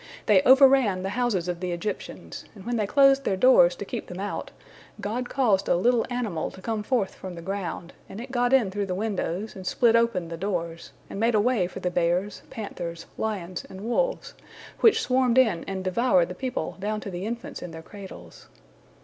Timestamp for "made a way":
11.19-11.67